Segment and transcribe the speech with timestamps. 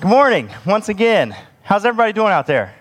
[0.00, 1.36] Good morning, once again.
[1.62, 2.74] How's everybody doing out there?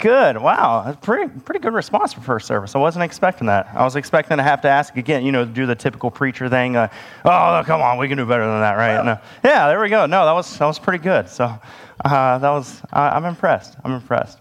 [0.00, 0.38] Good.
[0.38, 2.74] Wow, that's pretty pretty good response for first service.
[2.74, 3.68] I wasn't expecting that.
[3.74, 5.22] I was expecting to have to ask again.
[5.22, 6.76] You know, do the typical preacher thing.
[6.76, 6.88] Uh,
[7.26, 9.04] oh, come on, we can do better than that, right?
[9.04, 9.18] No.
[9.44, 10.06] Yeah, there we go.
[10.06, 11.28] No, that was that was pretty good.
[11.28, 11.54] So
[12.04, 13.76] uh, that was, I'm impressed.
[13.84, 14.38] I'm impressed.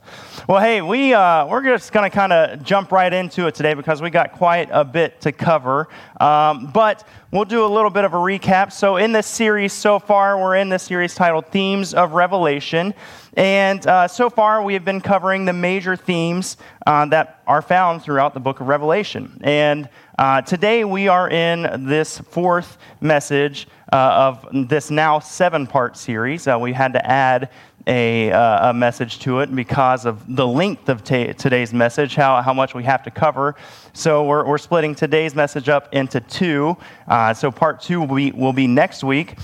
[0.48, 3.74] Well, hey, we, uh, we're just going to kind of jump right into it today
[3.74, 5.88] because we got quite a bit to cover.
[6.20, 8.72] Um, but we'll do a little bit of a recap.
[8.72, 12.94] So, in this series so far, we're in this series titled Themes of Revelation.
[13.34, 18.02] And uh, so far, we have been covering the major themes uh, that are found
[18.02, 19.40] throughout the book of Revelation.
[19.44, 19.88] And
[20.18, 26.48] uh, today, we are in this fourth message uh, of this now seven part series.
[26.48, 27.50] Uh, we had to add
[27.88, 32.42] a, uh, a, message to it because of the length of t- today's message, how,
[32.42, 33.56] how much we have to cover.
[33.94, 36.78] So we're, we're splitting today's message up into two.
[37.08, 39.38] Uh, so part two will be, will be next week.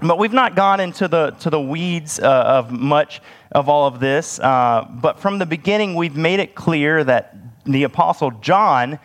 [0.00, 3.98] But we've not gone into the, to the weeds uh, of much of all of
[3.98, 4.38] this.
[4.38, 8.98] Uh, but from the beginning, we've made it clear that the Apostle John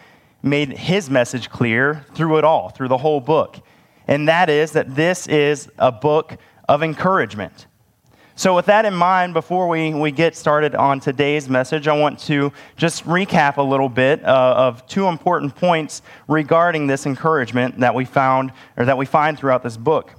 [0.43, 3.59] made his message clear through it all, through the whole book
[4.07, 6.37] and that is that this is a book
[6.67, 7.67] of encouragement.
[8.35, 12.17] So, with that in mind, before we, we get started on today's message, I want
[12.21, 17.93] to just recap a little bit uh, of two important points regarding this encouragement that
[17.93, 20.13] we found or that we find throughout this book.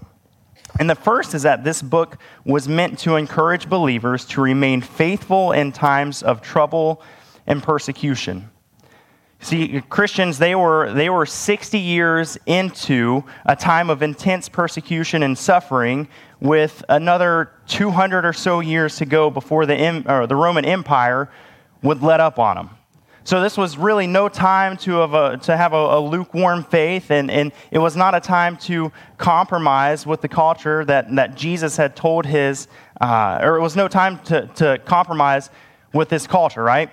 [0.79, 5.51] And the first is that this book was meant to encourage believers to remain faithful
[5.51, 7.03] in times of trouble
[7.49, 8.49] and persecution.
[9.45, 15.37] See, Christians, they were, they were 60 years into a time of intense persecution and
[15.37, 16.09] suffering,
[16.41, 21.31] with another 200 or so years to go before the, the Roman Empire
[21.83, 22.71] would let up on them.
[23.25, 27.11] So this was really no time to have a, to have a, a, lukewarm faith,
[27.11, 31.77] and, and it was not a time to compromise with the culture that, that Jesus
[31.77, 32.67] had told his,
[32.99, 35.51] uh, or it was no time to, to compromise
[35.93, 36.91] with this culture, right?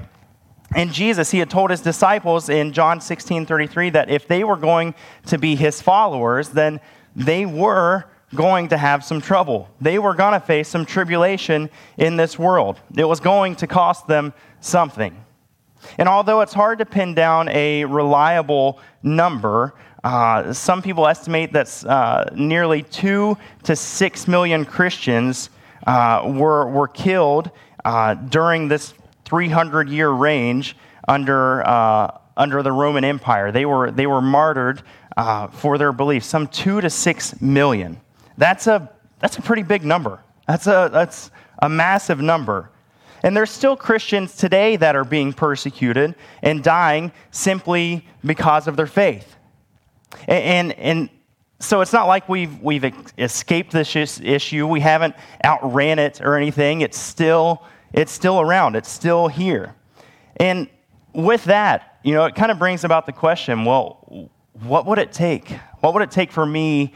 [0.75, 4.55] And Jesus, he had told his disciples in John 16 33 that if they were
[4.55, 4.95] going
[5.27, 6.79] to be his followers, then
[7.15, 9.69] they were going to have some trouble.
[9.81, 12.79] They were going to face some tribulation in this world.
[12.95, 15.25] It was going to cost them something.
[15.97, 21.85] And although it's hard to pin down a reliable number, uh, some people estimate that
[21.85, 25.49] uh, nearly two to six million Christians
[25.85, 27.51] uh, were, were killed
[27.83, 28.93] uh, during this
[29.31, 30.75] 300 year range
[31.07, 33.49] under, uh, under the Roman Empire.
[33.49, 34.83] They were, they were martyred
[35.15, 38.01] uh, for their beliefs, some two to six million.
[38.37, 40.19] That's a, that's a pretty big number.
[40.49, 42.71] That's a, that's a massive number.
[43.23, 48.85] And there's still Christians today that are being persecuted and dying simply because of their
[48.85, 49.37] faith.
[50.27, 51.09] And, and, and
[51.59, 52.83] so it's not like we've, we've
[53.17, 54.67] escaped this issue.
[54.67, 55.15] We haven't
[55.45, 56.81] outran it or anything.
[56.81, 59.75] It's still it's still around, it's still here.
[60.37, 60.67] And
[61.13, 65.11] with that, you know, it kind of brings about the question well, what would it
[65.11, 65.49] take?
[65.79, 66.93] What would it take for me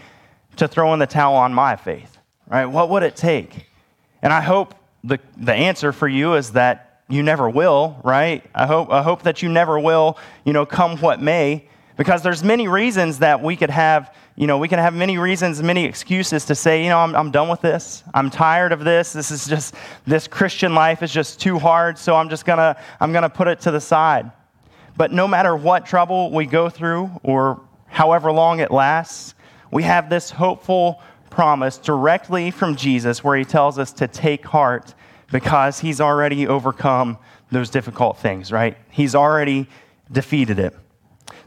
[0.57, 2.17] to throw in the towel on my faith?
[2.47, 2.65] Right?
[2.65, 3.67] What would it take?
[4.21, 8.43] And I hope the, the answer for you is that you never will, right?
[8.53, 11.67] I hope, I hope that you never will, you know, come what may,
[11.97, 15.63] because there's many reasons that we could have you know, we can have many reasons,
[15.63, 18.03] many excuses to say, you know, I'm, I'm done with this.
[18.13, 19.13] I'm tired of this.
[19.13, 19.75] This is just,
[20.05, 23.61] this Christian life is just too hard, so I'm just gonna, I'm gonna put it
[23.61, 24.29] to the side.
[24.97, 29.35] But no matter what trouble we go through or however long it lasts,
[29.71, 34.93] we have this hopeful promise directly from Jesus where he tells us to take heart
[35.31, 37.17] because he's already overcome
[37.51, 38.77] those difficult things, right?
[38.89, 39.67] He's already
[40.11, 40.75] defeated it.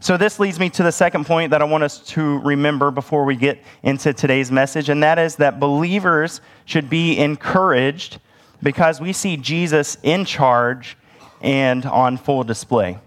[0.00, 3.24] So, this leads me to the second point that I want us to remember before
[3.24, 8.20] we get into today's message, and that is that believers should be encouraged
[8.62, 10.96] because we see Jesus in charge
[11.40, 12.98] and on full display.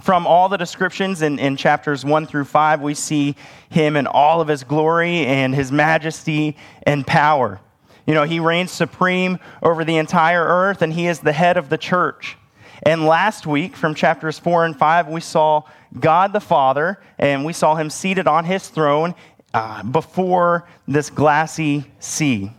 [0.00, 3.34] From all the descriptions in, in chapters 1 through 5, we see
[3.68, 7.60] him in all of his glory and his majesty and power.
[8.06, 11.68] You know, he reigns supreme over the entire earth, and he is the head of
[11.68, 12.36] the church.
[12.82, 15.64] And last week, from chapters 4 and 5, we saw
[15.98, 19.14] God the Father, and we saw him seated on his throne
[19.52, 22.52] uh, before this glassy sea.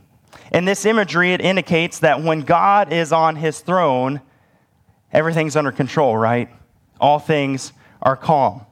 [0.51, 4.21] In this imagery, it indicates that when God is on his throne,
[5.13, 6.49] everything's under control, right?
[6.99, 8.65] All things are calm.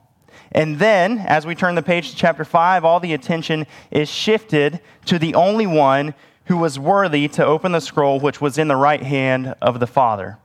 [0.52, 4.80] And then, as we turn the page to chapter 5, all the attention is shifted
[5.06, 6.14] to the only one
[6.46, 9.86] who was worthy to open the scroll which was in the right hand of the
[9.86, 10.38] Father.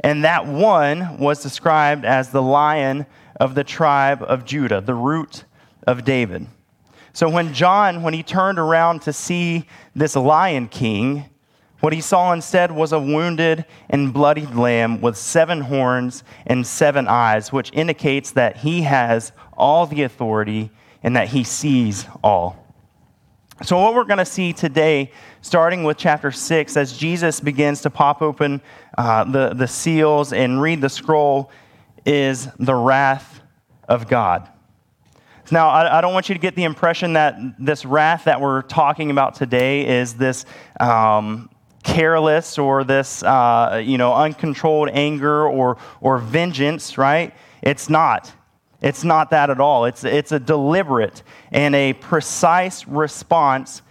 [0.00, 3.06] And that one was described as the lion
[3.40, 5.44] of the tribe of Judah, the root
[5.86, 6.46] of David.
[7.12, 11.26] So when John, when he turned around to see this lion king,
[11.80, 17.06] what he saw instead was a wounded and bloodied lamb with seven horns and seven
[17.06, 20.70] eyes, which indicates that he has all the authority
[21.02, 22.64] and that he sees all.
[23.62, 27.90] So, what we're going to see today, starting with chapter 6, as Jesus begins to
[27.90, 28.60] pop open
[28.98, 31.52] uh, the, the seals and read the scroll,
[32.04, 33.40] is the wrath
[33.88, 34.48] of God.
[35.50, 38.62] Now, I, I, don't want you to get the impression that this wrath that we're
[38.62, 40.46] talking about today is this
[40.80, 41.50] um,
[41.82, 47.34] careless or this, uh, you know, uncontrolled anger or, or vengeance, right?
[47.60, 48.32] It's not.
[48.80, 49.84] It's not that at all.
[49.84, 51.22] It's, it's a deliberate
[51.52, 53.82] and a precise response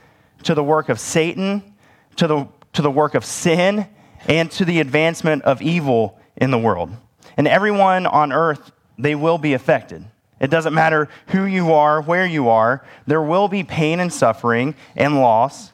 [0.44, 1.76] to the work of Satan,
[2.16, 3.88] to the, to the work of sin,
[4.28, 6.90] and to the advancement of evil in the world.
[7.38, 10.06] And everyone on earth, they will be affected.
[10.40, 14.76] It doesn't matter who you are, where you are, there will be pain and suffering
[14.96, 15.72] and loss.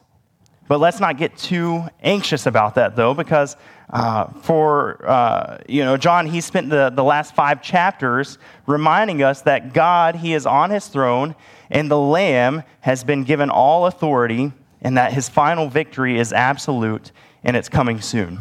[0.68, 3.56] But let's not get too anxious about that, though, because
[3.92, 9.42] uh, for uh, you know John, he spent the, the last five chapters reminding us
[9.42, 11.34] that God, He is on His throne,
[11.70, 17.10] and the Lamb has been given all authority, and that His final victory is absolute,
[17.42, 18.40] and it's coming soon.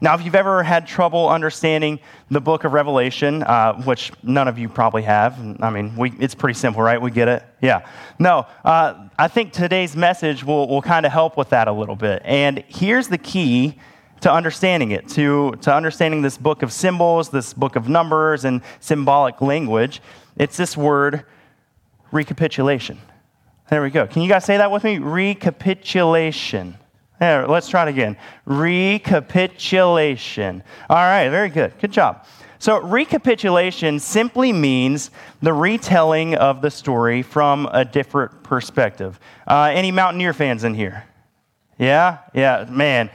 [0.00, 4.58] Now, if you've ever had trouble understanding the book of Revelation, uh, which none of
[4.58, 7.00] you probably have, I mean, we, it's pretty simple, right?
[7.00, 7.42] We get it?
[7.60, 7.88] Yeah.
[8.18, 11.96] No, uh, I think today's message will, will kind of help with that a little
[11.96, 12.22] bit.
[12.24, 13.78] And here's the key
[14.20, 18.62] to understanding it, to, to understanding this book of symbols, this book of numbers, and
[18.80, 20.02] symbolic language.
[20.36, 21.24] It's this word,
[22.10, 22.98] recapitulation.
[23.70, 24.06] There we go.
[24.06, 24.98] Can you guys say that with me?
[24.98, 26.78] Recapitulation.
[27.20, 28.16] There, let's try it again.
[28.44, 30.62] Recapitulation.
[30.88, 31.72] All right, very good.
[31.80, 32.24] Good job.
[32.60, 35.12] So, recapitulation simply means
[35.42, 39.20] the retelling of the story from a different perspective.
[39.46, 41.04] Uh, any Mountaineer fans in here?
[41.78, 42.18] Yeah?
[42.34, 43.10] Yeah, man.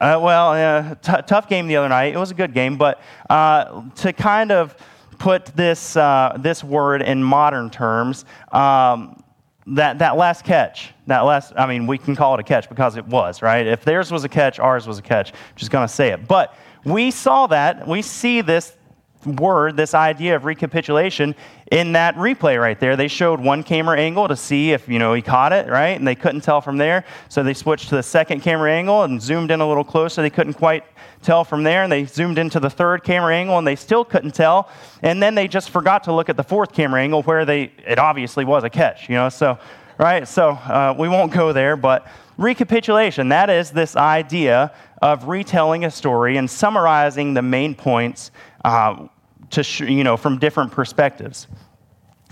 [0.00, 2.14] Uh, well, uh, t- tough game the other night.
[2.14, 3.00] It was a good game, but
[3.30, 4.74] uh, to kind of
[5.18, 9.22] put this, uh, this word in modern terms, um,
[9.68, 12.96] that, that last catch, that last, I mean, we can call it a catch because
[12.96, 13.66] it was, right?
[13.66, 15.32] If theirs was a catch, ours was a catch.
[15.32, 16.28] I'm just going to say it.
[16.28, 16.54] But
[16.84, 18.76] we saw that, we see this
[19.26, 21.34] word, this idea of recapitulation
[21.72, 22.96] in that replay right there.
[22.96, 25.98] They showed one camera angle to see if, you know, he caught it, right?
[25.98, 27.04] And they couldn't tell from there.
[27.28, 30.22] So they switched to the second camera angle and zoomed in a little closer.
[30.22, 30.84] They couldn't quite
[31.22, 31.82] tell from there.
[31.82, 34.70] And they zoomed into the third camera angle and they still couldn't tell.
[35.02, 37.98] And then they just forgot to look at the fourth camera angle where they, it
[37.98, 39.28] obviously was a catch, you know?
[39.28, 39.58] So,
[39.98, 40.26] right?
[40.28, 42.06] So uh, we won't go there, but
[42.38, 48.30] recapitulation, that is this idea of retelling a story and summarizing the main points
[48.64, 49.08] uh,
[49.50, 51.46] to sh- you know, from different perspectives.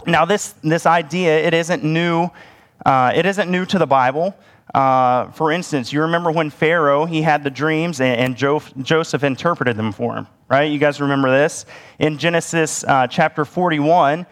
[0.06, 2.28] Now, this, this idea, it isn't new.
[2.84, 4.36] Uh, it isn't new to the Bible.
[4.74, 9.22] Uh, for instance, you remember when Pharaoh he had the dreams and, and jo- Joseph
[9.22, 10.70] interpreted them for him, right?
[10.70, 11.64] You guys remember this
[11.98, 14.26] in Genesis uh, chapter 41.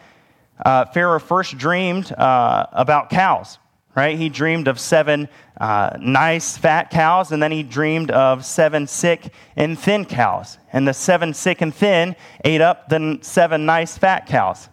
[0.65, 3.59] Uh, Pharaoh first dreamed uh, about cows,
[3.95, 4.17] right?
[4.17, 5.29] He dreamed of seven
[5.61, 10.59] uh, nice fat cows, and then he dreamed of seven sick and thin cows.
[10.73, 14.69] And the seven sick and thin ate up the seven nice fat cows.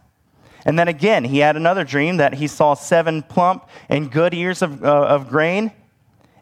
[0.65, 4.61] And then again, he had another dream that he saw seven plump and good ears
[4.61, 5.71] of, uh, of grain,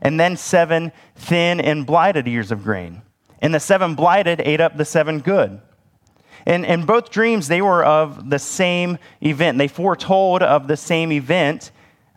[0.01, 3.01] and then seven thin and blighted ears of grain.
[3.39, 5.61] And the seven blighted ate up the seven good.
[6.45, 9.57] And in both dreams, they were of the same event.
[9.57, 11.71] They foretold of the same event,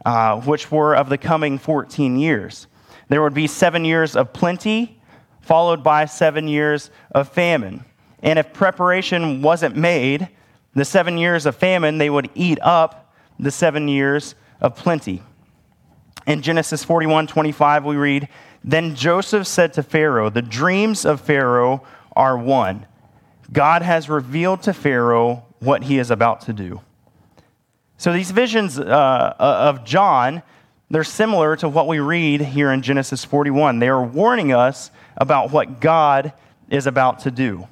[0.04, 2.66] uh, which were of the coming 14 years.
[3.08, 5.00] There would be seven years of plenty,
[5.40, 7.84] followed by seven years of famine.
[8.22, 10.28] And if preparation wasn't made,
[10.74, 15.22] the seven years of famine, they would eat up the seven years of plenty.
[16.26, 18.28] In Genesis 41 25, we read,
[18.62, 21.82] Then Joseph said to Pharaoh, The dreams of Pharaoh
[22.14, 22.86] are one.
[23.52, 26.80] God has revealed to Pharaoh what he is about to do.
[28.00, 30.42] So these visions uh, uh, of John,
[30.88, 33.78] they're similar to what we read here in Genesis 41.
[33.78, 36.32] They are warning us about what God
[36.70, 37.68] is about to do.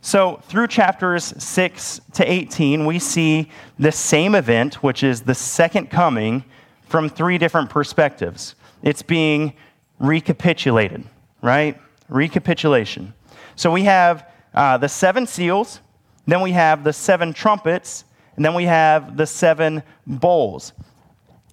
[0.00, 5.90] So, through chapters 6 to 18, we see the same event, which is the second
[5.90, 6.42] coming,
[6.88, 8.54] from three different perspectives.
[8.82, 9.52] It's being
[9.98, 11.04] recapitulated,
[11.42, 11.78] right?
[12.08, 13.12] Recapitulation.
[13.56, 15.80] So, we have uh, the seven seals,
[16.26, 18.04] then we have the seven trumpets,
[18.40, 20.72] and then we have the seven bowls.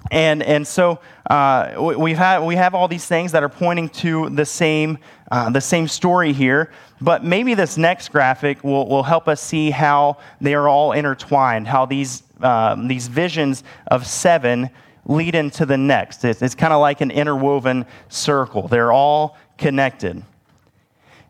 [0.10, 4.29] And, and so uh, we've had, we have all these things that are pointing to
[4.29, 4.98] the same,
[5.29, 6.72] uh, the same story here.
[7.01, 11.67] But maybe this next graphic will, will help us see how they are all intertwined,
[11.67, 14.70] how these, um, these visions of seven
[15.03, 16.24] lead into the next.
[16.24, 20.24] It's, it's kind of like an interwoven circle, they're all connected.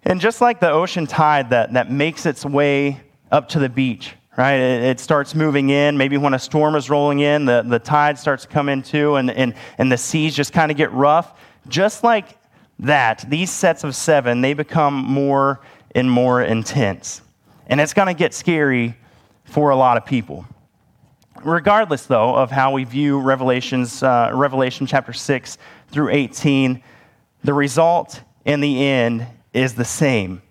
[0.03, 4.13] And just like the ocean tide that, that makes its way up to the beach,
[4.37, 4.55] right?
[4.55, 5.97] It, starts moving in.
[5.97, 9.15] Maybe when a storm is rolling in, the, the tide starts to come in too,
[9.15, 11.39] and, and, and the seas just kind of get rough.
[11.67, 12.37] Just like
[12.79, 15.59] that, these sets of seven, they become more
[15.95, 17.21] and more intense.
[17.65, 18.95] And it's going to get scary
[19.43, 20.45] for a lot of people.
[21.43, 25.57] Regardless, though, of how we view Revelations, uh, Revelation chapter 6
[25.89, 26.81] through 18,
[27.43, 30.41] the result in the end is the same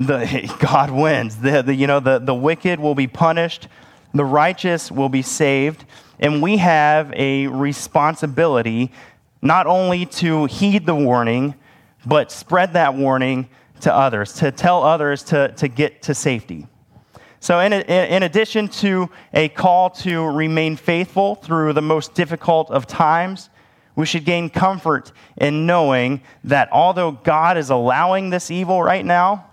[0.00, 1.36] the, God wins.
[1.36, 3.68] The, the, you know, the, the wicked will be punished,
[4.12, 5.84] the righteous will be saved,
[6.18, 8.90] and we have a responsibility
[9.42, 11.54] not only to heed the warning,
[12.04, 13.48] but spread that warning
[13.80, 16.66] to others, to tell others to, to get to safety.
[17.42, 22.86] So, in, in addition to a call to remain faithful through the most difficult of
[22.86, 23.48] times,
[23.96, 29.49] we should gain comfort in knowing that although God is allowing this evil right now,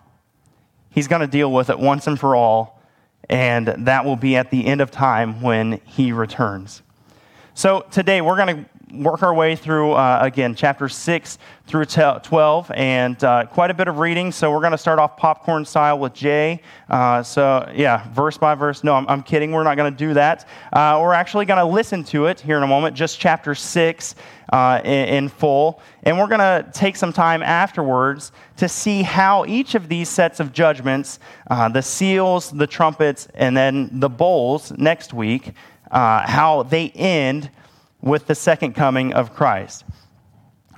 [0.97, 2.81] He's going to deal with it once and for all,
[3.29, 6.81] and that will be at the end of time when he returns.
[7.53, 12.71] So today we're going to work our way through, uh, again, chapter 6 through 12,
[12.73, 14.31] and uh, quite a bit of reading.
[14.31, 16.61] So we're going to start off popcorn style with Jay.
[16.89, 18.83] Uh, so, yeah, verse by verse.
[18.83, 19.51] No, I'm, I'm kidding.
[19.51, 20.47] We're not going to do that.
[20.71, 24.15] Uh, we're actually going to listen to it here in a moment, just chapter 6
[24.53, 25.81] uh, in, in full.
[26.03, 30.39] And we're going to take some time afterwards to see how each of these sets
[30.39, 31.19] of judgments,
[31.51, 35.51] uh, the seals, the trumpets, and then the bowls next week,
[35.91, 37.49] how they end
[38.01, 39.83] with the second coming of Christ.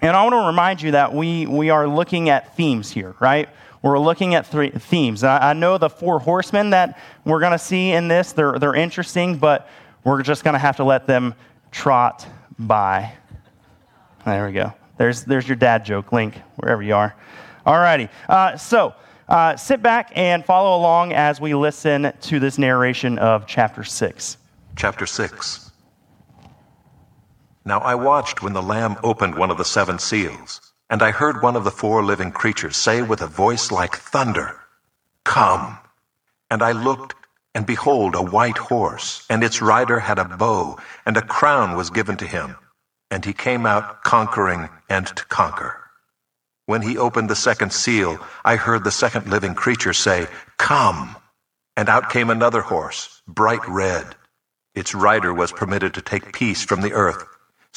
[0.01, 3.49] And I want to remind you that we, we are looking at themes here, right?
[3.81, 5.23] We're looking at three themes.
[5.23, 8.75] I, I know the four horsemen that we're going to see in this, they're, they're
[8.75, 9.69] interesting, but
[10.03, 11.35] we're just going to have to let them
[11.71, 12.25] trot
[12.57, 13.13] by.
[14.25, 14.73] There we go.
[14.97, 17.15] There's, there's your dad joke link, wherever you are.
[17.65, 18.09] All righty.
[18.27, 18.95] Uh, so
[19.27, 24.37] uh, sit back and follow along as we listen to this narration of chapter 6.
[24.75, 25.68] Chapter 6
[27.65, 31.41] now I watched when the Lamb opened one of the seven seals, and I heard
[31.41, 34.59] one of the four living creatures say with a voice like thunder,
[35.23, 35.77] Come!
[36.49, 37.15] And I looked,
[37.53, 41.89] and behold, a white horse, and its rider had a bow, and a crown was
[41.89, 42.55] given to him,
[43.11, 45.79] and he came out conquering and to conquer.
[46.65, 51.17] When he opened the second seal, I heard the second living creature say, Come!
[51.75, 54.15] And out came another horse, bright red.
[54.73, 57.25] Its rider was permitted to take peace from the earth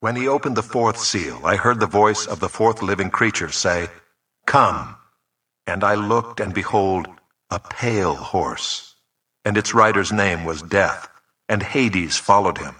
[0.00, 3.50] When he opened the fourth seal, I heard the voice of the fourth living creature
[3.50, 3.88] say,
[4.46, 4.96] Come.
[5.66, 7.06] And I looked, and behold,
[7.50, 8.94] a pale horse.
[9.44, 11.06] And its rider's name was Death,
[11.50, 12.76] and Hades followed him.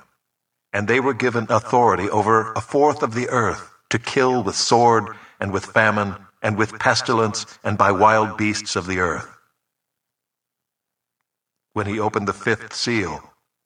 [0.72, 5.04] And they were given authority over a fourth of the earth to kill with sword,
[5.38, 9.28] and with famine, and with pestilence, and by wild beasts of the earth.
[11.74, 13.30] When he opened the fifth seal,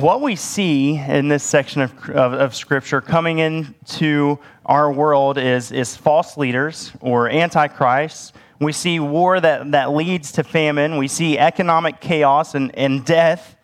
[0.00, 5.70] what we see in this section of, of, of, Scripture coming into our world is,
[5.70, 8.32] is false leaders or antichrists.
[8.58, 10.96] We see war that, that leads to famine.
[10.96, 13.54] We see economic chaos and, and death.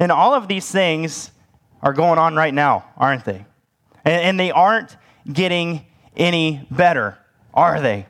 [0.00, 1.30] And all of these things
[1.82, 3.44] are going on right now, aren't they?
[4.04, 4.96] And, and they aren't
[5.32, 5.86] getting
[6.16, 7.16] any better,
[7.54, 8.06] are they?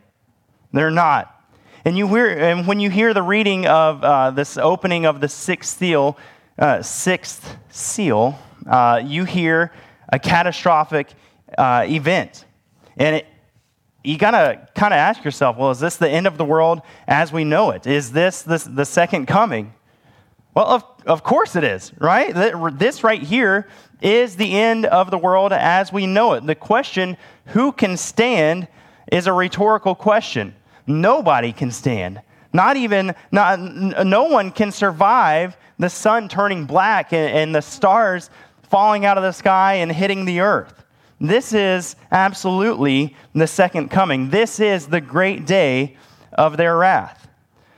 [0.73, 1.37] They're not.
[1.85, 5.29] And, you hear, and when you hear the reading of uh, this opening of the
[5.29, 6.17] sixth seal,
[6.61, 8.39] uh, sixth seal,
[8.69, 9.73] uh, you hear
[10.13, 11.09] a catastrophic
[11.57, 12.45] uh, event.
[12.97, 13.27] And it,
[14.05, 16.83] you got to kind of ask yourself well, is this the end of the world
[17.09, 17.87] as we know it?
[17.87, 19.75] Is this, this the second coming?
[20.55, 22.35] Well, of, of course it is, right?
[22.79, 23.69] This right here
[24.03, 26.47] is the end of the world as we know it.
[26.47, 28.69] The question, who can stand,
[29.13, 30.55] is a rhetorical question.
[30.87, 32.21] Nobody can stand.
[32.53, 38.31] Not even, not, no one can survive the sun turning black and, and the stars
[38.63, 40.85] falling out of the sky and hitting the earth.
[41.21, 44.31] This is absolutely the second coming.
[44.31, 45.97] This is the great day
[46.35, 47.29] of their wrath.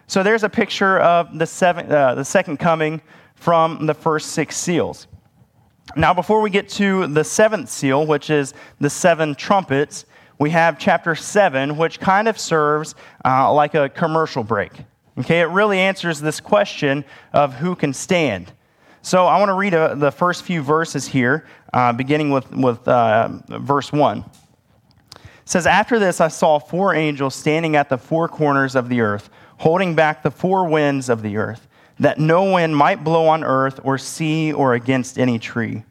[0.09, 3.01] So there's a picture of the, seven, uh, the second coming
[3.37, 5.07] from the first six seals.
[5.97, 10.07] Now, before we get to the seventh seal, which is the seven trumpets,
[10.39, 14.73] we have chapter 7, which kind of serves uh, like a commercial break.
[15.19, 18.53] Okay, it really answers this question of who can stand.
[19.03, 22.87] So I want to read a, the first few verses here, uh, beginning with, with
[22.89, 24.19] uh, verse 1.
[24.19, 29.01] It says, After this I saw four angels standing at the four corners of the
[29.01, 29.29] earth,
[29.59, 33.81] holding back the four winds of the earth, that no wind might blow on earth
[33.85, 35.85] or sea or against any tree.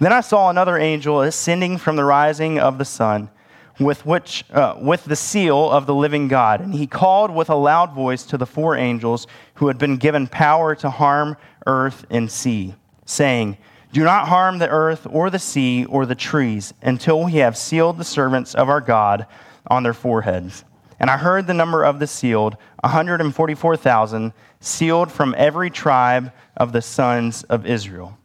[0.00, 3.30] Then I saw another angel ascending from the rising of the sun
[3.78, 6.60] with, which, uh, with the seal of the living God.
[6.60, 10.26] And he called with a loud voice to the four angels who had been given
[10.26, 13.58] power to harm earth and sea, saying,
[13.92, 17.98] Do not harm the earth or the sea or the trees until we have sealed
[17.98, 19.26] the servants of our God
[19.66, 20.64] on their foreheads.
[20.98, 26.80] And I heard the number of the sealed, 144,000, sealed from every tribe of the
[26.80, 28.16] sons of Israel.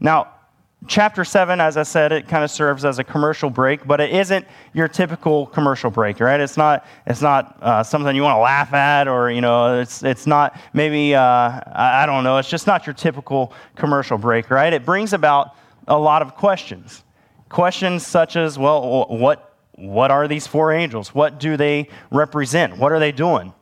[0.00, 0.33] Now,
[0.86, 4.10] chapter 7, as I said, it kind of serves as a commercial break, but it
[4.10, 6.40] isn't your typical commercial break, right?
[6.40, 10.02] It's not, it's not uh, something you want to laugh at or, you know, it's,
[10.02, 14.72] it's not maybe, uh, I don't know, it's just not your typical commercial break, right?
[14.72, 15.56] It brings about
[15.88, 17.02] a lot of questions.
[17.48, 21.14] Questions such as, well, what, what are these four angels?
[21.14, 22.76] What do they represent?
[22.76, 23.54] What are they doing?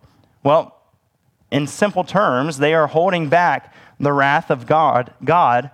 [0.43, 0.79] Well,
[1.51, 5.71] in simple terms, they are holding back the wrath of God, God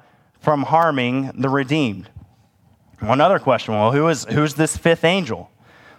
[0.49, 2.09] from harming the redeemed.
[3.01, 5.51] One other question well, who is, who's this fifth angel?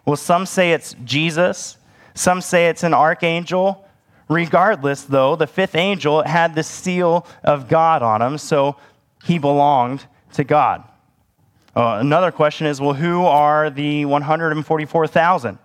[0.08, 1.78] Well, some say it's Jesus,
[2.16, 3.88] some say it's an archangel.
[4.28, 8.76] Regardless, though, the fifth angel had the seal of God on him, so
[9.24, 10.84] he belonged to God.
[11.76, 15.60] Uh, another question is well, who are the 144,000?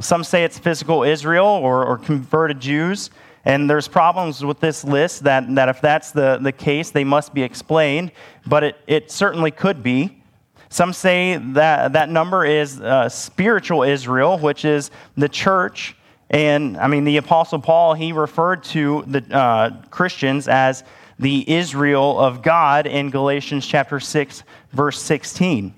[0.00, 3.10] Some say it's physical Israel or, or converted Jews.
[3.44, 7.34] And there's problems with this list that, that if that's the, the case, they must
[7.34, 8.12] be explained,
[8.46, 10.22] but it, it certainly could be.
[10.70, 15.94] Some say that that number is uh, spiritual Israel, which is the church.
[16.30, 20.82] And I mean, the Apostle Paul, he referred to the uh, Christians as
[21.18, 25.74] the Israel of God in Galatians chapter 6, verse 16.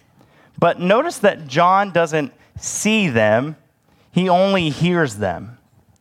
[0.58, 3.56] But notice that John doesn't see them,
[4.12, 5.55] he only hears them.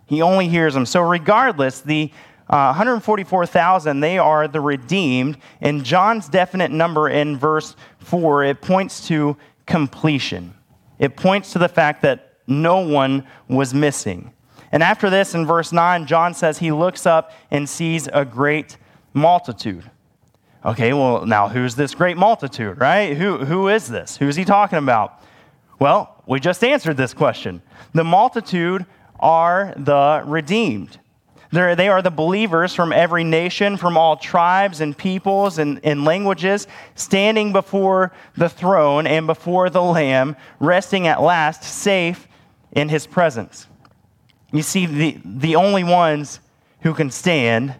[0.05, 0.85] He only hears them.
[0.85, 2.11] So, regardless, the
[2.47, 5.37] uh, 144,000, they are the redeemed.
[5.61, 10.53] And John's definite number in verse 4, it points to completion.
[10.99, 14.31] It points to the fact that no one was missing.
[14.71, 18.77] And after this, in verse 9, John says he looks up and sees a great
[19.13, 19.89] multitude.
[20.63, 23.15] Okay, well, now who's this great multitude, right?
[23.15, 24.17] Who, who is this?
[24.17, 25.21] Who's he talking about?
[25.79, 27.61] Well, we just answered this question.
[27.93, 28.85] The multitude
[29.19, 30.99] are the redeemed.
[31.51, 36.03] They're, they are the believers from every nation, from all tribes and peoples and, and
[36.03, 42.27] languages, standing before the throne and before the Lamb, resting at last safe
[42.73, 43.67] in his presence.
[44.51, 46.39] You see, the, the only ones
[46.81, 47.75] who can stand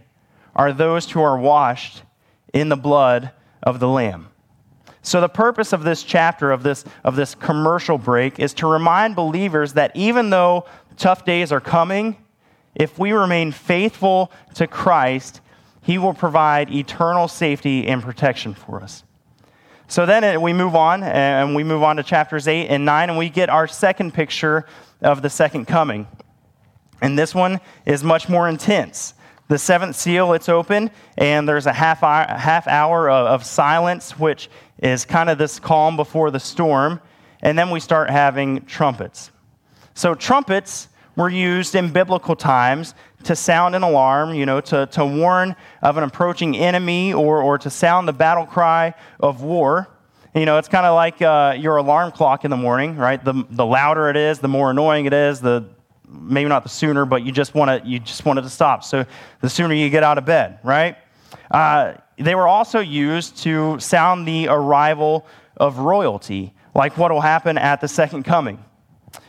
[0.55, 2.03] are those who are washed
[2.53, 4.29] in the blood of the Lamb.
[5.01, 9.15] So, the purpose of this chapter, of this, of this commercial break, is to remind
[9.15, 10.65] believers that even though
[10.95, 12.17] tough days are coming,
[12.75, 15.41] if we remain faithful to Christ,
[15.81, 19.03] He will provide eternal safety and protection for us.
[19.87, 23.19] So then we move on, and we move on to chapters 8 and 9, and
[23.19, 24.65] we get our second picture
[25.01, 26.07] of the second coming.
[27.01, 29.13] And this one is much more intense.
[29.47, 34.17] The seventh seal, it's open, and there's a half hour, half hour of, of silence,
[34.17, 36.99] which is kind of this calm before the storm.
[37.43, 39.29] And then we start having trumpets.
[39.95, 45.05] So, trumpets were used in biblical times to sound an alarm, you know, to, to
[45.05, 49.87] warn of an approaching enemy or, or to sound the battle cry of war.
[50.35, 53.23] You know, it's kind of like uh, your alarm clock in the morning, right?
[53.23, 55.65] The, the louder it is, the more annoying it is, the
[56.07, 58.83] maybe not the sooner, but you just want to you just want it to stop.
[58.83, 59.05] So
[59.41, 60.97] the sooner you get out of bed, right?
[61.49, 65.25] Uh, they were also used to sound the arrival
[65.57, 68.63] of royalty, like what will happen at the second coming.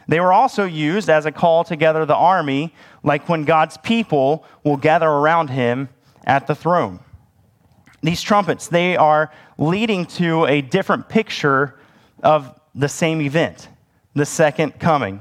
[0.08, 4.44] They were also used as a call to gather the army, like when God's people
[4.62, 5.88] will gather around him
[6.24, 7.00] at the throne.
[8.02, 11.78] These trumpets, they are leading to a different picture
[12.22, 13.68] of the same event,
[14.14, 15.20] the second coming.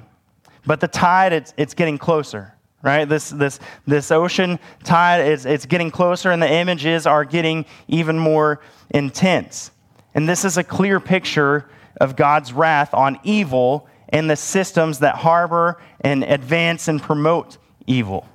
[0.66, 3.06] But the tide, it's, it's getting closer, right?
[3.06, 8.20] This, this, this ocean tide, is, it's getting closer, and the images are getting even
[8.20, 9.72] more intense.
[10.14, 11.70] And this is a clear picture
[12.00, 18.28] of God's wrath on evil and the systems that harbor and advance and promote evil.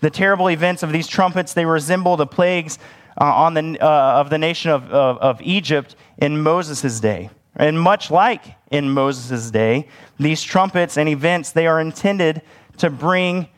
[0.00, 2.78] The terrible events of these trumpets, they resemble the plagues
[3.20, 7.30] uh, on the, uh, of the nation of, of, of Egypt in Moses' day.
[7.56, 12.42] And much like in Moses' day, these trumpets and events, they are intended
[12.78, 13.48] to bring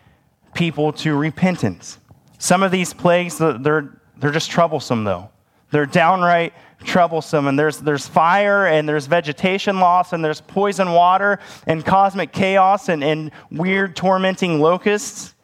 [0.55, 1.99] people to repentance.
[2.39, 5.31] Some of these plagues, they're, they're just troublesome, though.
[5.73, 7.47] They're downright troublesome.
[7.47, 12.89] And there's, there's fire, and there's vegetation loss, and there's poison water, and cosmic chaos,
[12.89, 15.35] and, and weird, tormenting locusts.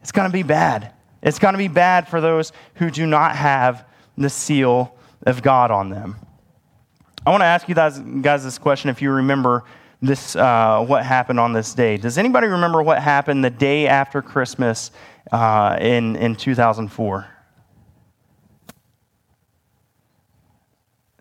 [0.00, 0.92] It's going to be bad.
[1.22, 4.94] It's going to be bad for those who do not have the seal
[5.26, 6.16] of God on them.
[7.26, 9.64] I want to ask you guys, guys this question if you remember
[10.02, 11.96] this, uh, what happened on this day.
[11.96, 14.90] Does anybody remember what happened the day after Christmas
[15.32, 17.33] uh, in, in 2004?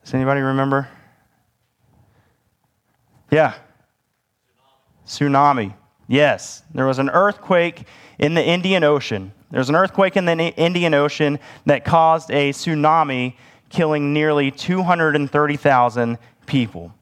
[0.04, 0.88] Does anybody remember?
[3.32, 3.54] Yeah.
[5.08, 5.74] Tsunami.
[6.08, 6.64] Yes.
[6.74, 7.86] There was an earthquake
[8.20, 9.32] in the Indian Ocean.
[9.50, 13.36] There was an earthquake in the Indian Ocean that caused a tsunami
[13.70, 16.94] killing nearly 230,000 people.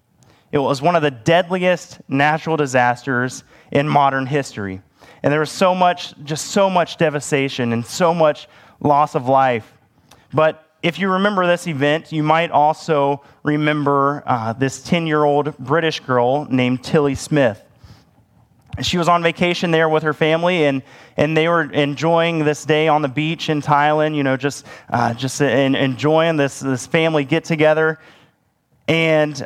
[0.51, 4.81] It was one of the deadliest natural disasters in modern history.
[5.23, 8.47] And there was so much, just so much devastation and so much
[8.79, 9.77] loss of life.
[10.33, 15.57] But if you remember this event, you might also remember uh, this 10 year old
[15.57, 17.61] British girl named Tilly Smith.
[18.81, 20.81] She was on vacation there with her family, and,
[21.17, 25.13] and they were enjoying this day on the beach in Thailand, you know, just, uh,
[25.13, 27.99] just in, enjoying this, this family get together.
[28.87, 29.45] And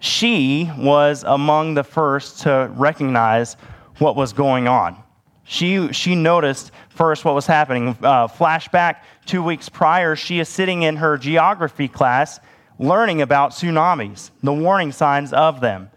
[0.00, 3.54] she was among the first to recognize
[3.98, 5.02] what was going on.
[5.44, 7.96] She, she noticed first what was happening.
[8.02, 12.40] Uh, flashback two weeks prior, she is sitting in her geography class
[12.78, 15.90] learning about tsunamis, the warning signs of them.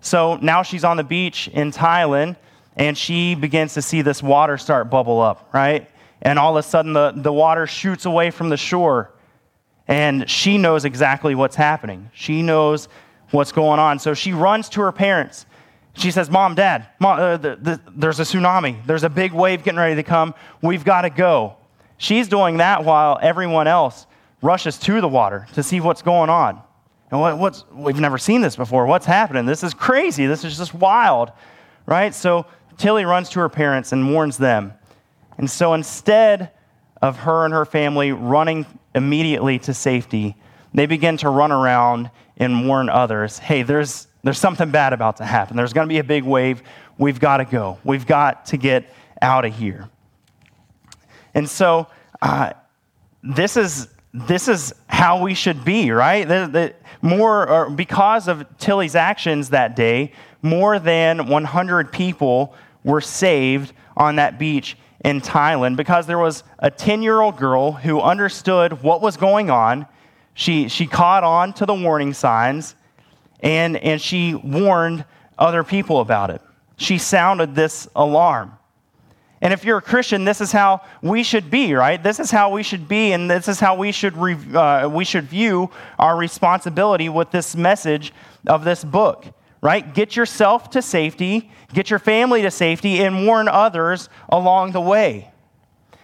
[0.00, 2.36] So now she's on the beach in Thailand
[2.76, 5.90] and she begins to see this water start bubble up, right?
[6.22, 9.12] And all of a sudden the, the water shoots away from the shore.
[9.88, 12.10] And she knows exactly what's happening.
[12.12, 12.88] She knows
[13.30, 13.98] what's going on.
[13.98, 15.46] So she runs to her parents.
[15.94, 18.84] She says, Mom, Dad, Mom, uh, the, the, there's a tsunami.
[18.86, 20.34] There's a big wave getting ready to come.
[20.62, 21.57] We've got to go.
[21.98, 24.06] She's doing that while everyone else
[24.40, 26.62] rushes to the water to see what's going on.
[27.10, 28.86] And what, what's, we've never seen this before.
[28.86, 29.46] What's happening?
[29.46, 30.26] This is crazy.
[30.26, 31.32] This is just wild,
[31.86, 32.14] right?
[32.14, 34.74] So Tilly runs to her parents and warns them.
[35.38, 36.50] And so instead
[37.02, 40.36] of her and her family running immediately to safety,
[40.74, 45.24] they begin to run around and warn others hey, there's, there's something bad about to
[45.24, 45.56] happen.
[45.56, 46.62] There's going to be a big wave.
[46.98, 47.78] We've got to go.
[47.84, 49.88] We've got to get out of here.
[51.38, 51.86] And so
[52.20, 52.52] uh,
[53.22, 56.26] this is this is how we should be, right?
[56.26, 60.10] The, the, more, because of Tilly's actions that day,
[60.42, 66.72] more than 100 people were saved on that beach in Thailand because there was a
[66.72, 69.86] 10 year old girl who understood what was going on.
[70.34, 72.74] She, she caught on to the warning signs
[73.38, 75.04] and, and she warned
[75.38, 76.42] other people about it.
[76.78, 78.57] She sounded this alarm.
[79.40, 82.02] And if you're a Christian, this is how we should be, right?
[82.02, 85.04] This is how we should be, and this is how we should, re- uh, we
[85.04, 88.12] should view our responsibility with this message
[88.48, 89.26] of this book,
[89.60, 89.94] right?
[89.94, 95.30] Get yourself to safety, get your family to safety, and warn others along the way.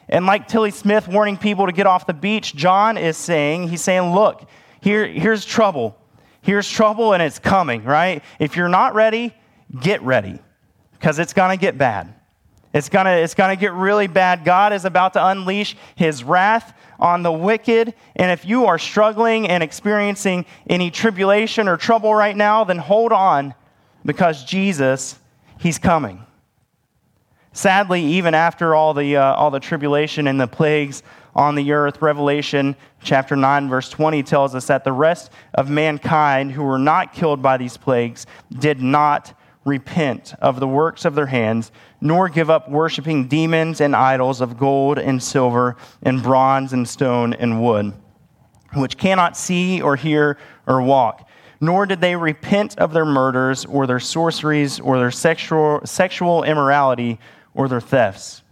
[0.09, 3.83] And like Tilly Smith warning people to get off the beach, John is saying, he's
[3.83, 4.49] saying, look,
[4.81, 5.97] here, here's trouble.
[6.43, 8.23] Here's trouble and it's coming, right?
[8.39, 9.35] If you're not ready,
[9.81, 10.39] get ready
[10.93, 12.15] because it's going to get bad.
[12.75, 14.45] It's going to it's going to get really bad.
[14.45, 17.95] God is about to unleash his wrath on the wicked.
[18.17, 23.13] And if you are struggling and experiencing any tribulation or trouble right now, then hold
[23.13, 23.55] on
[24.05, 25.19] because Jesus,
[25.59, 26.27] he's coming.
[27.53, 31.05] Sadly, even after all the, uh, all the tribulation and the plagues
[31.37, 36.51] on the earth, Revelation chapter 9, verse 20 tells us that the rest of mankind
[36.51, 38.27] who were not killed by these plagues
[38.59, 43.97] did not repent of the works of their hands, nor give up worshiping demons and
[43.97, 47.93] idols of gold and silver and bronze and stone and wood,
[48.75, 51.29] which cannot see or hear or walk.
[51.61, 57.19] Nor did they repent of their murders or their sorceries or their sexual, sexual immorality
[57.55, 58.43] or their thefts.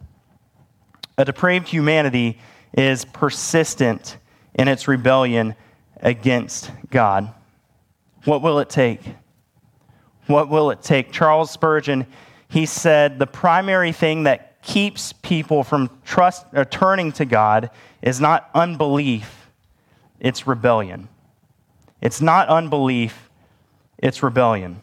[1.18, 2.38] A depraved humanity
[2.72, 4.16] is persistent
[4.54, 5.54] in its rebellion
[5.96, 7.34] against God.
[8.24, 9.00] What will it take?
[10.26, 11.12] What will it take?
[11.12, 12.06] Charles Spurgeon,
[12.48, 18.20] he said, the primary thing that keeps people from trust or turning to God is
[18.20, 19.50] not unbelief,
[20.20, 21.08] it's rebellion.
[22.00, 23.30] It's not unbelief,
[23.98, 24.80] it's rebellion.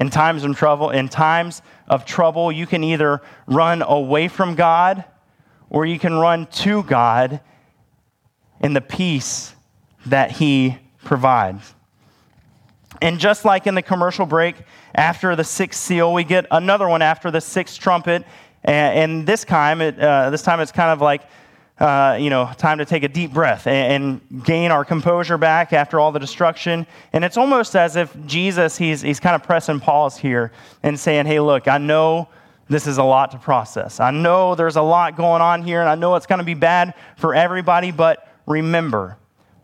[0.00, 5.04] In times of trouble, in times of trouble, you can either run away from God
[5.70, 7.40] or you can run to God
[8.60, 9.54] in the peace
[10.06, 11.74] that He provides.
[13.00, 14.56] And just like in the commercial break,
[14.94, 18.24] after the sixth seal, we get another one after the sixth trumpet.
[18.64, 21.22] And, this time, it, uh, this time it's kind of like,
[21.78, 25.72] uh, you know, time to take a deep breath and, and, gain our composure back
[25.72, 26.86] after all the destruction.
[27.12, 30.50] And it's almost as if Jesus, he's, he's kind of pressing pause here
[30.82, 32.28] and saying, hey, look, I know
[32.68, 34.00] this is a lot to process.
[34.00, 36.54] I know there's a lot going on here, and I know it's going to be
[36.54, 39.16] bad for everybody, but remember,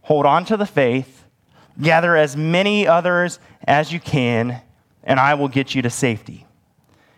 [0.02, 1.23] hold on to the faith
[1.80, 4.60] Gather as many others as you can,
[5.02, 6.46] and I will get you to safety.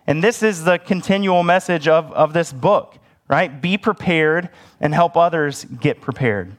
[0.07, 3.61] And this is the continual message of, of this book, right?
[3.61, 6.55] Be prepared and help others get prepared.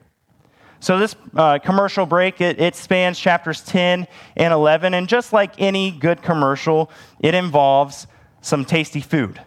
[0.81, 4.07] So, this uh, commercial break, it, it spans chapters 10
[4.37, 4.95] and 11.
[4.95, 8.07] And just like any good commercial, it involves
[8.43, 9.41] some tasty food.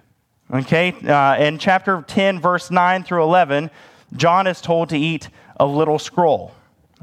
[0.53, 0.91] Okay?
[0.91, 3.69] Uh, in chapter 10, verse 9 through 11,
[4.13, 6.51] John is told to eat a little scroll.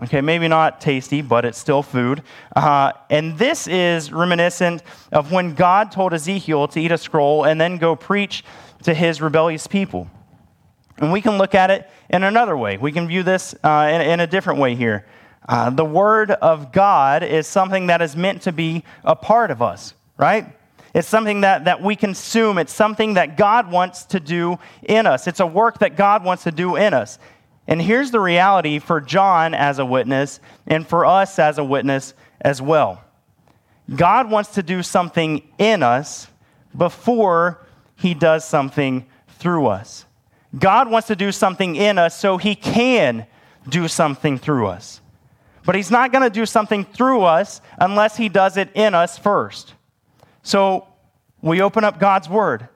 [0.01, 2.23] Okay, maybe not tasty, but it's still food.
[2.55, 7.61] Uh, and this is reminiscent of when God told Ezekiel to eat a scroll and
[7.61, 8.45] then go preach
[8.85, 10.09] to his rebellious people.
[10.99, 12.77] And we can look at it in another way.
[12.77, 15.05] We can view this uh, in, in, a different way here.
[15.49, 19.63] Uh, the Word of God is something that is meant to be a part of
[19.63, 20.47] us, right?
[20.95, 22.59] It's something that, that we consume.
[22.59, 25.27] It's something that God wants to do in us.
[25.27, 27.19] It's a work that God wants to do in us.
[27.69, 32.15] And here's the reality for John as a witness and for us as a witness
[32.41, 33.05] as well
[33.95, 36.29] God wants to do something in us
[36.77, 37.65] before
[37.97, 39.07] he does something
[39.39, 40.05] through us.
[40.59, 43.27] God wants to do something in us so he can
[43.69, 45.01] do something through us.
[45.65, 49.19] But he's not going to do something through us unless he does it in us
[49.19, 49.75] first.
[50.43, 50.87] So
[51.43, 52.69] we open up God's word.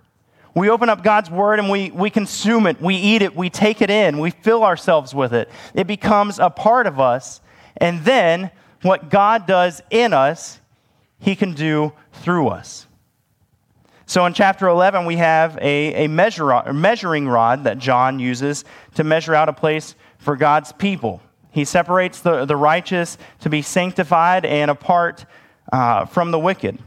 [0.55, 3.81] We open up God's word and we, we consume it, we eat it, we take
[3.81, 5.49] it in, we fill ourselves with it.
[5.75, 7.41] It becomes a part of us.
[7.79, 8.51] And then
[8.83, 10.61] what God does in us,
[11.19, 12.87] He can do through us.
[14.05, 18.65] So in chapter 11, we have a, a measure, measuring rod that John uses
[18.97, 21.23] to measure out a place for God's people.
[21.51, 25.25] He separates the, the righteous to be sanctified and apart
[25.73, 26.79] uh, from the wicked.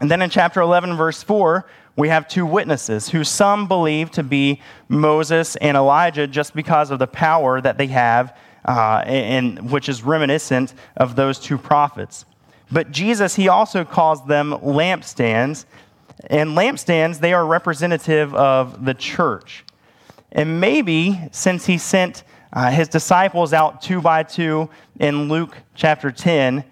[0.00, 1.66] And then in chapter 11, verse 4,
[2.00, 6.98] we have two witnesses who some believe to be Moses and Elijah just because of
[6.98, 8.34] the power that they have,
[8.64, 12.24] uh, and, which is reminiscent of those two prophets.
[12.72, 15.66] But Jesus, he also calls them lampstands.
[16.28, 19.66] And lampstands, they are representative of the church.
[20.32, 26.10] And maybe since he sent uh, his disciples out two by two in Luke chapter
[26.10, 26.64] 10,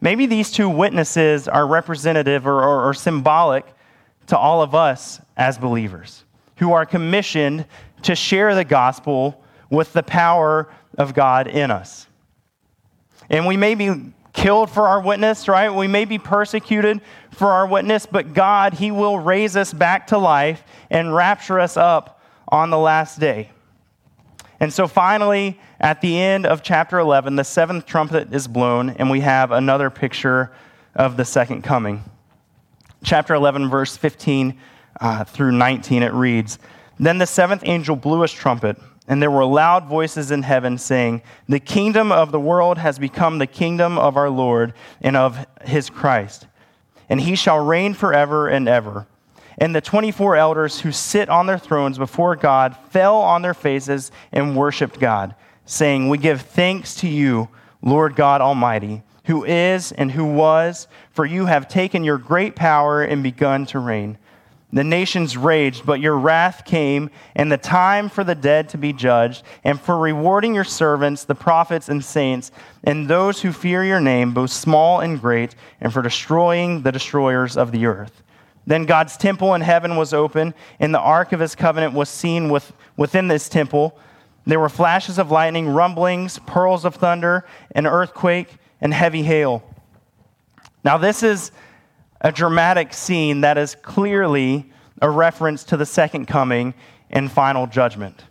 [0.00, 3.66] maybe these two witnesses are representative or, or, or symbolic
[4.30, 6.24] to all of us as believers
[6.58, 7.66] who are commissioned
[8.02, 12.06] to share the gospel with the power of God in us.
[13.28, 15.68] And we may be killed for our witness, right?
[15.68, 17.00] We may be persecuted
[17.32, 21.76] for our witness, but God, He will raise us back to life and rapture us
[21.76, 23.50] up on the last day.
[24.60, 29.10] And so finally, at the end of chapter 11, the seventh trumpet is blown, and
[29.10, 30.52] we have another picture
[30.94, 32.04] of the second coming.
[33.10, 34.56] Chapter 11, verse 15
[35.00, 36.60] uh, through 19, it reads
[36.96, 38.76] Then the seventh angel blew his trumpet,
[39.08, 43.38] and there were loud voices in heaven saying, The kingdom of the world has become
[43.38, 46.46] the kingdom of our Lord and of his Christ,
[47.08, 49.08] and he shall reign forever and ever.
[49.58, 54.12] And the 24 elders who sit on their thrones before God fell on their faces
[54.30, 57.48] and worshiped God, saying, We give thanks to you,
[57.82, 63.02] Lord God Almighty, who is and who was, for you have taken your great power
[63.02, 64.18] and begun to reign.
[64.72, 68.92] The nations raged, but your wrath came, and the time for the dead to be
[68.92, 72.52] judged, and for rewarding your servants, the prophets and saints,
[72.84, 77.56] and those who fear your name, both small and great, and for destroying the destroyers
[77.56, 78.22] of the earth.
[78.64, 82.48] Then God's temple in heaven was open, and the ark of his covenant was seen
[82.48, 83.98] with, within this temple.
[84.46, 89.62] There were flashes of lightning, rumblings, pearls of thunder, an earthquake, and heavy hail.
[90.84, 91.52] Now, this is
[92.20, 96.74] a dramatic scene that is clearly a reference to the second coming
[97.10, 98.24] and final judgment.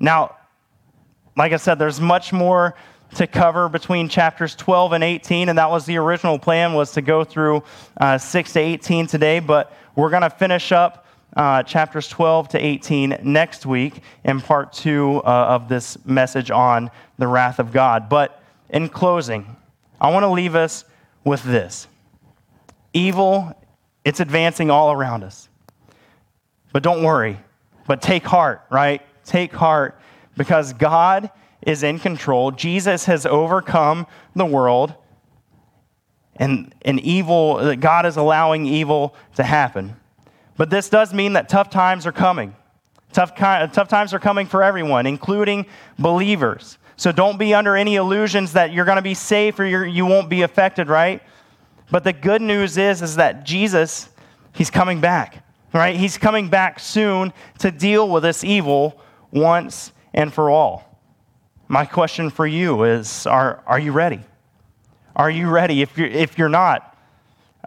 [0.00, 0.36] Now,
[1.36, 2.74] like I said, there's much more
[3.14, 7.00] to cover between chapters 12 and 18 and that was the original plan was to
[7.00, 7.62] go through
[7.98, 12.58] uh, 6 to 18 today but we're going to finish up uh, chapters 12 to
[12.58, 18.10] 18 next week in part two uh, of this message on the wrath of god
[18.10, 19.56] but in closing
[20.00, 20.84] i want to leave us
[21.24, 21.86] with this
[22.92, 23.54] evil
[24.04, 25.48] it's advancing all around us
[26.72, 27.38] but don't worry
[27.86, 30.00] but take heart right take heart
[30.36, 31.30] because god
[31.62, 32.50] is in control.
[32.50, 34.94] Jesus has overcome the world,
[36.36, 39.96] and, and evil, God is allowing evil to happen.
[40.56, 42.54] But this does mean that tough times are coming.
[43.12, 45.66] Tough, tough times are coming for everyone, including
[45.98, 46.78] believers.
[46.98, 50.04] So don't be under any illusions that you're going to be safe or you're, you
[50.04, 51.22] won't be affected, right?
[51.92, 54.08] But the good news is, is that Jesus,
[54.52, 55.94] he's coming back, right?
[55.94, 60.98] He's coming back soon to deal with this evil once and for all.
[61.68, 64.20] My question for you is are, are you ready?
[65.14, 65.82] Are you ready?
[65.82, 66.98] If you're, if you're not,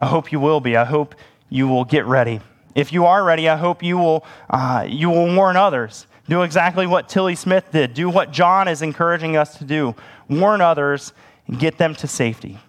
[0.01, 0.75] I hope you will be.
[0.75, 1.15] I hope
[1.49, 2.41] you will get ready.
[2.75, 6.05] If you are ready, I hope you will, uh, you will warn others.
[6.27, 7.93] Do exactly what Tilly Smith did.
[7.93, 9.95] Do what John is encouraging us to do.
[10.29, 11.13] Warn others
[11.47, 12.59] and get them to safety.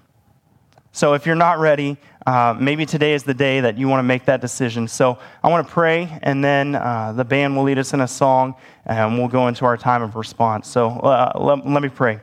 [0.93, 4.05] So if you're not ready, uh, maybe today is the day that you want to
[4.05, 4.87] make that decision.
[4.89, 8.09] So I want to pray, and then uh, the band will lead us in a
[8.09, 10.69] song, and we'll go into our time of response.
[10.69, 12.21] So uh, let, let me pray.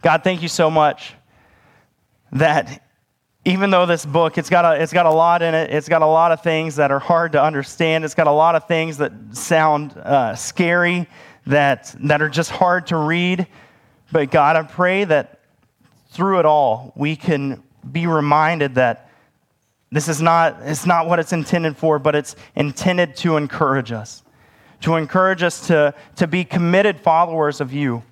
[0.00, 1.14] God, thank you so much
[2.30, 2.82] that
[3.44, 5.70] even though this book it's got, a, it's got a lot in it.
[5.70, 8.04] It's got a lot of things that are hard to understand.
[8.04, 11.08] It's got a lot of things that sound uh, scary
[11.46, 13.46] that, that are just hard to read.
[14.12, 15.40] But god i pray that
[16.10, 19.08] through it all we can be reminded that
[19.92, 24.22] this is not, it's not what it's intended for, but it's intended to encourage us,
[24.80, 28.02] to encourage us to, to be committed followers of you,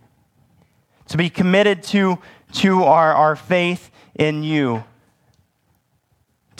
[1.08, 2.18] to be committed to,
[2.52, 4.84] to our, our faith in you,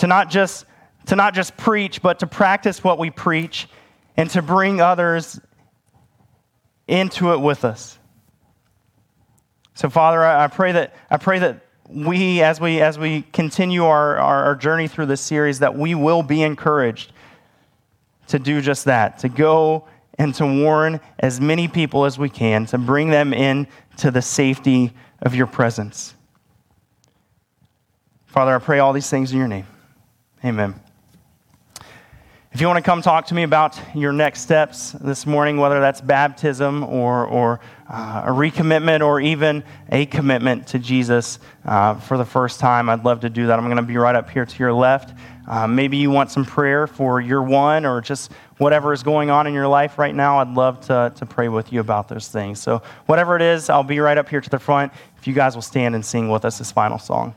[0.01, 0.65] to not, just,
[1.07, 3.69] to not just preach, but to practice what we preach
[4.17, 5.39] and to bring others
[6.89, 7.99] into it with us.
[9.75, 13.85] So, Father, I, I pray that, I pray that we, as we, as we continue
[13.85, 17.13] our, our, our journey through this series, that we will be encouraged
[18.29, 19.87] to do just that, to go
[20.19, 23.67] and to warn as many people as we can, to bring them in
[23.99, 26.15] to the safety of your presence.
[28.29, 29.67] Father, I pray all these things in your name.
[30.45, 30.81] Amen.
[32.53, 35.79] If you want to come talk to me about your next steps this morning, whether
[35.79, 42.19] that's baptism or, or uh, a recommitment or even a commitment to Jesus uh, for
[42.19, 43.57] the first time, I'd love to do that.
[43.57, 45.17] I'm going to be right up here to your left.
[45.47, 49.47] Uh, maybe you want some prayer for your one or just whatever is going on
[49.47, 50.41] in your life right now.
[50.41, 52.61] I'd love to, to pray with you about those things.
[52.61, 54.93] So, whatever it is, I'll be right up here to the front.
[55.19, 57.35] If you guys will stand and sing with us this final song.